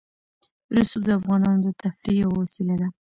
[0.75, 2.87] رسوب د افغانانو د تفریح یوه وسیله ده.